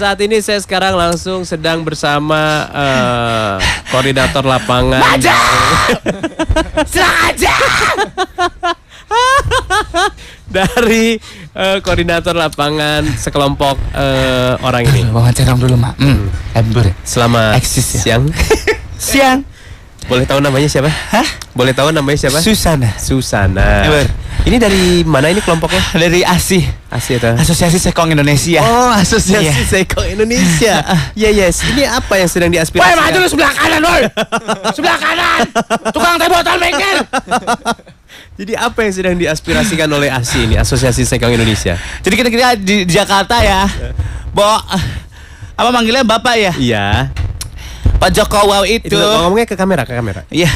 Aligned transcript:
saat 0.00 0.16
ini 0.24 0.40
saya 0.40 0.56
sekarang 0.64 0.96
langsung 0.96 1.44
sedang 1.44 1.84
bersama 1.84 2.64
eh, 2.72 3.54
koordinator 3.92 4.40
lapangan. 4.40 5.04
Serang 6.88 7.16
aja! 7.28 7.52
dari 10.56 11.20
eh, 11.52 11.78
koordinator 11.84 12.32
lapangan 12.32 13.04
sekelompok 13.12 13.76
eh, 13.92 14.56
orang 14.64 14.88
ini. 14.88 15.04
Wawancara 15.12 15.52
dulu, 15.60 15.76
Mak. 15.76 16.00
Hmm. 16.00 16.32
Embur. 16.56 16.88
Selamat 17.04 17.60
Eksis 17.60 18.00
ya? 18.00 18.02
siang. 18.16 18.24
Siang. 18.96 19.59
Boleh 20.10 20.26
tahu 20.26 20.42
namanya 20.42 20.66
siapa? 20.66 20.90
Hah? 20.90 21.28
Boleh 21.54 21.70
tahu 21.70 21.94
namanya 21.94 22.18
siapa? 22.18 22.42
Susana. 22.42 22.90
Susana. 22.98 23.86
Ber. 23.86 24.10
Ini 24.42 24.56
dari 24.58 25.06
mana 25.06 25.30
ini 25.30 25.38
kelompoknya? 25.38 25.78
Dari 26.02 26.26
ASI. 26.26 26.64
Asia 26.90 27.20
atau? 27.22 27.36
Asosiasi 27.38 27.78
Sekong 27.78 28.10
Indonesia. 28.10 28.58
Oh, 28.64 28.90
Asosiasi 28.90 29.46
Iya. 29.46 29.54
Seko 29.68 30.02
Indonesia. 30.02 30.82
Iya, 31.20 31.30
yes. 31.46 31.62
Ini 31.62 31.86
apa 31.86 32.18
yang 32.18 32.26
sedang 32.26 32.50
Woi, 32.50 32.56
diaspirasikan? 32.58 32.96
maju 32.98 33.18
lu 33.20 33.28
sebelah 33.28 33.52
kanan, 33.52 33.80
woi. 33.84 34.02
sebelah 34.76 34.96
kanan. 34.98 35.40
Tukang 35.92 36.16
teh 36.18 36.28
botol 36.32 36.56
bengkel. 36.58 36.98
Jadi 38.40 38.52
apa 38.56 38.78
yang 38.80 38.92
sedang 38.96 39.14
diaspirasikan 39.20 39.86
oleh 39.92 40.08
ASI 40.08 40.48
ini, 40.48 40.56
Asosiasi 40.56 41.04
Sekong 41.04 41.30
Indonesia? 41.30 41.76
Jadi 42.00 42.14
kita 42.16 42.28
kita 42.32 42.46
di, 42.58 42.88
di 42.88 42.92
Jakarta 42.96 43.44
ya. 43.44 43.68
Bo 44.32 44.42
apa 45.54 45.68
manggilnya 45.68 46.02
Bapak 46.02 46.34
ya? 46.40 46.52
Iya. 46.56 47.12
Pak 48.00 48.10
Jokowi 48.16 48.80
Itu 48.80 48.96
itu. 48.96 48.96
ngomongnya 48.96 49.44
ke 49.44 49.54
kamera, 49.54 49.84
ke 49.84 49.92
kamera. 49.92 50.24
Iya. 50.32 50.48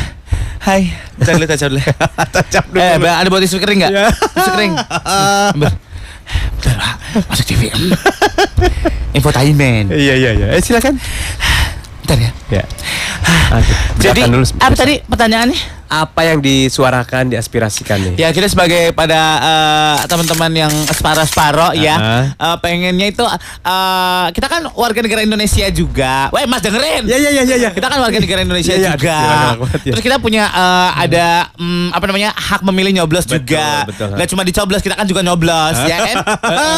Hai. 0.64 0.88
Bentar 1.20 1.36
dulu, 1.36 1.44
bentar 1.44 1.68
dulu. 1.68 1.82
Tajam 2.40 2.64
Eh, 2.72 2.96
Mbak, 2.96 3.14
ada 3.20 3.28
buat 3.28 3.42
tisu 3.44 3.60
kering 3.60 3.78
nggak? 3.84 3.92
Iya. 3.92 4.06
Tisu 4.16 4.50
kering. 4.56 4.72
Bentar. 5.60 5.72
Bentar, 6.56 6.74
Pak. 6.80 6.94
Masuk 7.28 7.44
TV. 7.44 7.68
Infotainment. 9.16 9.92
Iya, 9.92 10.14
iya, 10.16 10.30
iya. 10.32 10.46
Eh, 10.56 10.62
silakan. 10.64 10.96
Bentar 12.00 12.16
ya. 12.16 12.30
Ya. 12.48 12.64
Aduh, 13.52 13.76
Jadi, 14.00 14.20
dulu 14.24 14.44
apa 14.58 14.74
tadi 14.74 14.94
pertanyaannya? 15.04 15.58
Apa 15.94 16.26
yang 16.26 16.42
disuarakan, 16.42 17.30
diaspirasikan 17.30 18.02
nih? 18.02 18.14
Ya 18.18 18.34
kita 18.34 18.50
sebagai 18.50 18.90
pada 18.90 19.20
eh, 19.38 19.96
teman-teman 20.10 20.50
yang 20.50 20.72
separo-separo 20.90 21.70
ya 21.78 21.94
Aha. 21.94 22.20
eh, 22.34 22.56
pengennya 22.58 23.06
itu 23.06 23.22
eh, 23.22 24.26
kita 24.34 24.50
kan 24.50 24.66
warga 24.74 24.98
negara 24.98 25.22
Indonesia 25.22 25.70
juga. 25.70 26.34
Weh 26.34 26.50
Mas 26.50 26.66
dengerin. 26.66 27.06
Ya, 27.06 27.14
ya, 27.14 27.30
ya, 27.30 27.42
ya, 27.46 27.56
ya. 27.56 27.70
Kita 27.70 27.86
kan 27.86 28.02
warga 28.02 28.18
negara 28.18 28.42
Indonesia 28.42 28.74
Iya, 28.74 28.80
iya, 28.82 28.90
juga. 28.98 29.18
banget, 29.22 29.80
ya. 29.86 29.92
Terus 29.94 30.02
kita 30.02 30.16
punya 30.18 30.44
eh, 30.50 30.90
ada 31.06 31.26
mm, 31.54 31.94
apa 31.94 32.04
namanya 32.10 32.30
hak 32.34 32.60
memilih 32.66 32.92
nyoblos 32.98 33.30
Betul, 33.30 33.46
juga. 33.46 33.86
betul. 33.86 34.08
Gak 34.18 34.28
cuma 34.34 34.42
dicoblos 34.42 34.82
kita 34.82 34.98
kan 34.98 35.06
juga 35.06 35.22
nyoblos 35.22 35.78
ya 35.86 35.98
kan. 36.02 36.16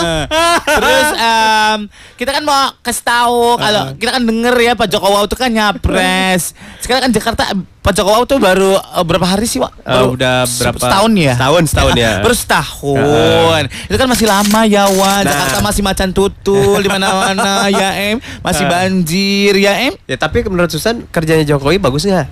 Terus 0.76 1.08
em, 1.16 1.78
kita 2.16 2.30
kan 2.36 2.42
mau 2.44 2.68
kasih 2.84 3.04
tahu 3.04 3.56
kalau 3.56 3.82
kita 3.96 4.10
kan 4.12 4.22
denger 4.22 4.54
ya 4.60 4.72
Pak 4.76 4.86
Jokowi 4.92 5.24
itu 5.24 5.36
kan 5.36 5.50
nyapres. 5.50 6.52
Sekarang 6.84 7.08
kan 7.08 7.12
Jakarta 7.16 7.44
Pak 7.86 7.94
Jokowi 7.94 8.26
tuh 8.26 8.38
baru 8.38 8.74
eh, 8.74 9.04
berapa 9.06 9.22
hari 9.24 9.46
sih, 9.46 9.62
Wak? 9.62 9.70
Eh, 9.78 9.86
Baru 9.86 10.18
udah 10.18 10.42
berapa? 10.42 10.74
Setahun 10.76 11.12
ya? 11.14 11.34
Setahun, 11.38 11.62
setahun 11.70 11.92
ya. 11.94 12.10
Baru 12.26 12.34
setahun. 12.34 13.62
Itu 13.86 13.94
kan 13.94 14.08
masih 14.10 14.26
lama 14.26 14.60
ya, 14.66 14.90
Wan. 14.90 15.22
Nah. 15.22 15.30
Jakarta 15.30 15.58
masih 15.62 15.82
macan 15.82 16.10
tutul 16.10 16.82
di 16.82 16.90
mana-mana 16.90 17.70
ya, 17.70 17.94
Em. 17.94 18.18
Masih 18.42 18.66
banjir 18.66 19.54
ya, 19.54 19.78
Em. 19.80 19.94
Ya, 20.04 20.18
tapi 20.18 20.42
menurut 20.42 20.66
Susan 20.66 21.06
kerjanya 21.06 21.46
Jokowi 21.46 21.78
bagus 21.78 22.02
nggak? 22.02 22.26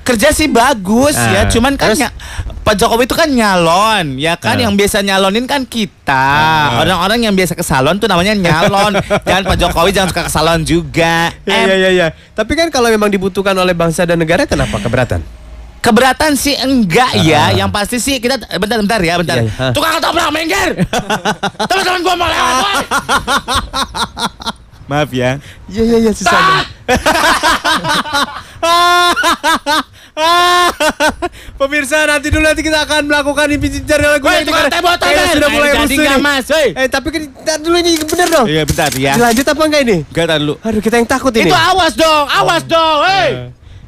Kerja 0.00 0.32
sih 0.32 0.48
bagus 0.48 1.12
ya, 1.12 1.44
Ah. 1.44 1.52
cuman 1.52 1.76
kan 1.76 1.92
Terus? 1.92 2.00
nya- 2.00 2.14
Pak 2.68 2.76
Jokowi 2.76 3.08
itu 3.08 3.16
kan 3.16 3.24
nyalon, 3.26 4.20
ya 4.20 4.36
kan 4.36 4.52
Ah. 4.52 4.68
yang 4.68 4.76
biasa 4.76 5.00
nyalonin 5.00 5.48
kan 5.48 5.64
kita. 5.64 6.12
Ah. 6.12 6.84
Orang-orang 6.84 7.24
yang 7.24 7.32
biasa 7.32 7.56
ke 7.56 7.64
salon 7.64 7.96
tuh 7.96 8.04
namanya 8.04 8.36
nyalon. 8.36 8.92
jangan 9.26 9.42
Pak 9.42 9.56
Jokowi 9.56 9.88
jangan 9.88 10.12
suka 10.12 10.28
ke 10.28 10.32
salon 10.32 10.60
juga. 10.62 11.32
Ya, 11.48 11.54
Em, 11.54 11.64
ya, 11.64 11.76
ya, 11.80 11.90
ya. 11.96 12.06
Tapi 12.36 12.52
kan 12.52 12.68
kalau 12.68 12.92
memang 12.92 13.08
dibutuhkan 13.08 13.56
oleh 13.56 13.72
bangsa 13.72 14.04
dan 14.04 14.20
negara, 14.20 14.44
kenapa 14.44 14.76
keberatan? 14.76 15.24
Keberatan 15.80 16.36
sih 16.36 16.60
enggak 16.60 17.16
Ah. 17.16 17.24
ya, 17.24 17.56
yang 17.56 17.72
pasti 17.72 17.96
sih 17.96 18.20
kita 18.20 18.36
bentar 18.36 18.76
bentar 18.76 19.00
ya, 19.00 19.16
bentar. 19.16 19.40
Iya, 19.40 19.48
iya. 19.48 19.56
Ah. 19.56 19.72
Tukang 19.72 19.96
ketoprak 19.96 20.28
minggir. 20.28 20.70
Teman-teman 21.72 22.00
gua 22.04 22.14
mau 22.14 22.28
lewat. 22.28 22.84
Maaf 24.84 25.08
ya. 25.08 25.40
Iya, 25.66 25.82
iya, 25.86 25.96
iya, 26.04 26.12
Susan. 26.12 26.68
Pemirsa 31.58 32.06
nanti 32.06 32.28
dulu 32.28 32.42
nanti 32.42 32.62
kita 32.62 32.78
akan 32.82 33.02
melakukan 33.04 33.46
Woi, 34.24 34.34
yang 34.34 34.46
tukang 34.46 34.64
kita- 34.64 34.72
teh 34.72 34.82
botol, 34.82 35.08
men. 35.08 35.28
sudah 35.32 35.48
mulai 35.48 35.68
Ayo, 35.68 35.76
jadi 35.80 35.94
nih. 35.96 36.20
Mas, 36.20 36.46
woi. 36.48 36.66
Eh 36.72 36.86
tapi 36.86 37.08
kan 37.08 37.22
ntar 37.42 37.58
dulu 37.58 37.76
ini 37.76 37.90
bener 38.00 38.28
dong. 38.28 38.46
Iya 38.46 38.62
bentar 38.62 38.90
ya. 38.94 39.12
Dilanjut 39.14 39.46
apa 39.46 39.62
enggak 39.64 39.82
ini? 39.82 39.96
Enggak 40.04 40.26
dulu. 40.38 40.54
Aduh 40.60 40.80
kita 40.80 40.94
yang 40.96 41.08
takut 41.08 41.32
ini. 41.32 41.46
Itu 41.46 41.56
awas 41.56 41.92
dong, 41.94 42.24
awas 42.26 42.62
dong, 42.64 42.98
hei. 43.04 43.28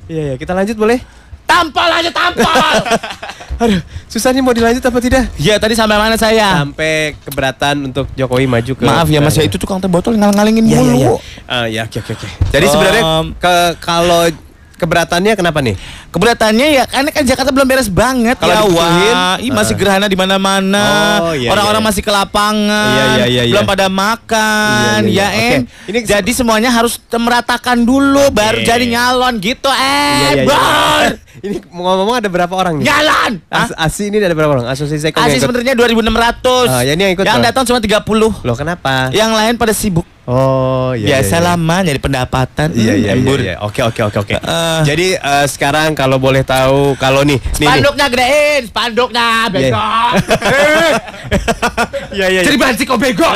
Iya 0.07 0.23
iya 0.25 0.35
kita 0.35 0.53
lanjut 0.53 0.75
boleh? 0.75 0.99
Tampal 1.45 1.89
aja 1.93 2.11
tampal. 2.11 2.75
Aduh 3.63 3.81
susah 4.07 4.33
nih 4.33 4.41
mau 4.41 4.51
dilanjut 4.51 4.81
apa 4.81 4.99
tidak? 4.99 5.29
ya 5.37 5.55
tadi 5.61 5.77
sampai 5.77 5.95
mana 5.95 6.17
saya? 6.17 6.59
Sampai 6.59 7.13
keberatan 7.21 7.87
untuk 7.87 8.09
Jokowi 8.15 8.47
maju 8.47 8.73
ke. 8.73 8.83
Maaf 8.83 9.07
ya 9.07 9.21
Mas 9.21 9.35
ya 9.35 9.45
itu 9.45 9.59
tukang 9.59 9.79
teh 9.79 9.87
botol 9.87 10.17
ngal-ngalingin 10.17 10.65
Iya 10.65 10.81
iya 10.81 10.95
mulu. 11.07 11.15
Ah, 11.45 11.67
ya 11.67 11.85
oke 11.85 12.01
oke 12.01 12.13
oke. 12.17 12.29
Jadi 12.51 12.67
Um, 12.67 12.73
sebenarnya 12.73 13.03
ke 13.37 13.55
kalau 13.79 14.23
keberatannya 14.81 15.37
kenapa 15.37 15.61
nih? 15.61 15.77
Keberatannya 16.09 16.67
ya 16.73 16.85
karena 16.89 17.11
kan 17.13 17.23
Jakarta 17.29 17.51
belum 17.53 17.69
beres 17.69 17.93
banget 17.93 18.41
Kalau 18.41 18.49
ya 18.49 18.63
wah. 18.73 19.37
Ih, 19.37 19.53
masih 19.53 19.77
ah. 19.77 19.79
gerhana 19.79 20.07
di 20.09 20.17
mana-mana. 20.17 20.87
Oh, 21.21 21.35
iya, 21.37 21.53
Orang-orang 21.53 21.85
iya. 21.85 21.89
masih 21.93 22.03
ke 22.03 22.09
lapangan. 22.09 22.89
Iya, 22.89 23.05
iya, 23.05 23.27
iya, 23.29 23.43
iya. 23.45 23.53
Belum 23.53 23.69
pada 23.69 23.87
makan. 23.93 24.99
Iya, 25.05 25.13
iya, 25.13 25.27
ya 25.29 25.29
iya. 25.29 25.51
em. 25.53 25.61
Oke. 25.61 25.91
Ini- 25.93 26.01
Jadi 26.09 26.31
semuanya 26.33 26.71
harus 26.73 26.97
meratakan 27.13 27.85
dulu 27.85 28.33
baru 28.33 28.65
jadi 28.65 28.85
nyalon 28.89 29.37
gitu 29.39 29.69
Iya, 29.69 29.85
eh. 29.85 30.17
iya, 30.17 30.31
iya. 30.41 30.45
Bor. 30.49 31.09
Ini 31.47 31.57
ngomong-ngomong 31.73 32.17
ada 32.21 32.29
berapa 32.29 32.53
orang 32.53 32.81
nih? 32.81 32.85
Nyalon. 32.91 33.33
As 33.49 33.73
Asi 33.73 34.13
ini 34.13 34.21
ada 34.21 34.37
berapa 34.37 34.61
orang? 34.61 34.67
Asosiasi 34.69 35.09
ikut. 35.09 35.41
sebenarnya 35.41 35.73
2600. 35.73 36.69
Ah, 36.69 36.83
ya 36.85 36.93
ini 36.93 37.03
yang 37.09 37.13
ikut 37.17 37.25
Yang 37.25 37.41
datang 37.49 37.65
cuma 37.65 37.79
30. 37.81 38.45
Loh 38.45 38.57
kenapa? 38.59 39.09
Yang 39.09 39.31
lain 39.33 39.55
pada 39.57 39.73
sibuk. 39.73 40.05
Oh 40.31 40.95
iya. 40.95 41.19
Biasa 41.19 41.43
lama 41.43 41.83
nyari 41.83 41.99
pendapatan. 41.99 42.71
Iya 42.71 42.95
Hmm, 42.95 43.03
iya 43.03 43.11
iya, 43.11 43.11
embur. 43.19 43.39
iya. 43.43 43.59
Oke 43.59 43.83
oke 43.83 43.99
oke 44.07 44.19
oke. 44.23 44.35
Eh. 44.39 44.81
Jadi 44.87 45.19
eh, 45.19 45.47
sekarang 45.51 45.99
kalau 45.99 46.23
boleh 46.23 46.47
tahu 46.47 46.95
kalau 46.95 47.27
nih 47.27 47.35
nih 47.35 47.59
nih. 47.59 47.67
Spanduknya 47.67 48.07
gedein, 48.07 48.63
spanduknya 48.71 49.27
bego. 49.51 49.83
Iya 52.15 52.27
iya. 52.31 52.41
Jadi 52.47 52.57
banci 52.63 52.83
kok 52.87 52.95
bego. 52.95 53.27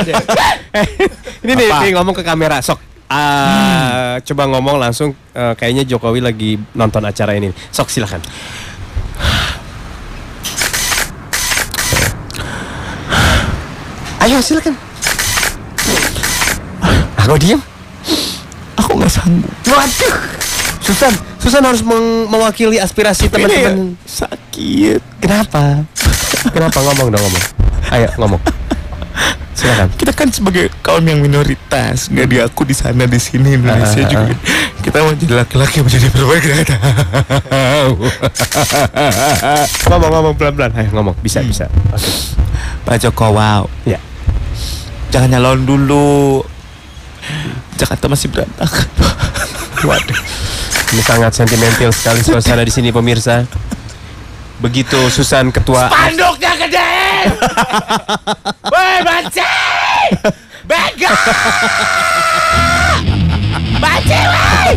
Ini 1.44 1.52
nih, 1.52 1.66
nih 1.66 1.90
ngomong 1.98 2.14
ke 2.14 2.22
kamera 2.22 2.62
sok. 2.62 2.78
Ah, 3.04 4.16
coba 4.22 4.46
ngomong 4.48 4.78
langsung 4.78 5.12
eh, 5.34 5.52
kayaknya 5.58 5.82
Jokowi 5.84 6.22
lagi 6.22 6.56
nonton 6.72 7.02
acara 7.02 7.34
ini. 7.34 7.50
Sok 7.68 7.90
silakan. 7.90 8.22
Ayo 14.22 14.40
silakan. 14.40 14.74
Aku 17.24 17.36
diam. 17.36 17.60
Aku 18.76 18.90
nggak 18.94 19.10
sanggup. 19.10 19.48
Waduh. 19.64 20.14
Susan, 20.78 21.08
Susan 21.40 21.64
harus 21.64 21.80
meng- 21.80 22.28
mewakili 22.28 22.76
aspirasi 22.76 23.32
teman-teman. 23.32 23.96
sakit. 24.04 25.00
Kenapa? 25.16 25.80
Kenapa 26.52 26.78
ngomong 26.82 27.08
dong 27.08 27.22
ngomong? 27.22 27.44
Ayo 27.88 28.08
ngomong. 28.18 28.40
Silakan. 29.54 29.88
Kita 29.96 30.12
kan 30.12 30.28
sebagai 30.28 30.68
kaum 30.82 31.00
yang 31.00 31.18
minoritas, 31.18 32.12
nggak 32.12 32.26
diaku 32.26 32.66
di 32.66 32.74
sana 32.74 33.06
di 33.06 33.16
sini 33.16 33.54
Indonesia 33.54 34.02
Ah, 34.02 34.04
ah, 34.04 34.10
juga. 34.10 34.34
Kita 34.84 34.96
mau 35.00 35.14
jadi 35.14 35.34
laki-laki 35.38 35.80
menjadi 35.80 36.06
perempuan 36.10 36.40
kita 36.42 36.76
tahu. 37.40 37.92
ngomong 39.88 40.10
ngomong 40.12 40.34
pelan-pelan. 40.36 40.72
Ayo 40.74 40.88
ngomong. 40.92 41.16
Bisa 41.18 41.40
bisa. 41.40 41.64
Oke. 41.88 42.10
Pak 42.84 43.00
Jokowi, 43.00 43.64
Ya. 43.86 43.96
jangan 45.08 45.32
nyalon 45.32 45.64
dulu. 45.64 46.44
Jakarta 47.74 48.06
masih 48.06 48.28
berantakan. 48.30 48.86
Waduh. 49.88 50.20
Ini 50.94 51.02
sangat 51.02 51.34
sentimental 51.34 51.90
sekali 51.90 52.22
suasana 52.22 52.62
di 52.62 52.70
sini 52.70 52.94
pemirsa. 52.94 53.42
Begitu 54.62 55.10
Susan 55.10 55.50
ketua 55.50 55.90
Panduknya 55.90 56.54
gede. 56.56 56.92
Woi, 58.72 58.96
banci. 59.02 59.42
Bego. 60.64 61.10
Banci, 63.82 64.16
woi. 64.16 64.72